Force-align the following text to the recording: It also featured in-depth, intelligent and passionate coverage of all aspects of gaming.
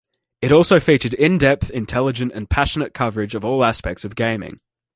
It 0.41 0.51
also 0.51 0.79
featured 0.79 1.13
in-depth, 1.13 1.69
intelligent 1.69 2.31
and 2.33 2.49
passionate 2.49 2.91
coverage 2.95 3.35
of 3.35 3.45
all 3.45 3.63
aspects 3.63 4.03
of 4.03 4.15
gaming. 4.15 4.59